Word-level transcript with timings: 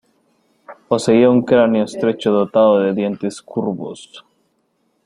Poseía 0.87 1.29
un 1.29 1.43
cráneo 1.43 1.83
estrecho 1.85 2.31
dotado 2.31 2.79
de 2.79 2.95
dientes 2.95 3.39
curvos. 3.39 4.25